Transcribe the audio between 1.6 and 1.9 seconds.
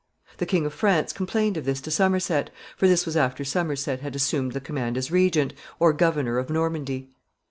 this